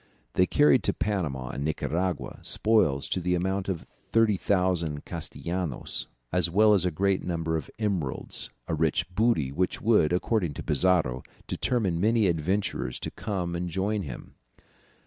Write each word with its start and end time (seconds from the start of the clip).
They 0.33 0.47
carried 0.47 0.81
to 0.85 0.93
Panama 0.95 1.49
and 1.49 1.63
Nicaragua 1.63 2.39
spoils 2.41 3.07
to 3.09 3.19
the 3.19 3.35
amount 3.35 3.69
of 3.69 3.85
30,000 4.13 5.05
castellanos, 5.05 6.07
as 6.31 6.49
well 6.49 6.73
as 6.73 6.85
a 6.85 6.89
great 6.89 7.23
number 7.23 7.55
of 7.55 7.69
emeralds, 7.77 8.49
a 8.67 8.73
rich 8.73 9.07
booty, 9.13 9.51
which 9.51 9.79
would, 9.79 10.11
according 10.11 10.55
to 10.55 10.63
Pizarro, 10.63 11.21
determine 11.45 12.01
many 12.01 12.25
adventurers 12.25 12.99
to 12.99 13.11
come 13.11 13.53
and 13.55 13.69
join 13.69 14.01
him. 14.01 14.33